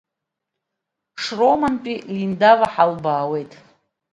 [1.21, 3.51] Шьромантәи Линдава ҳалбаауеит.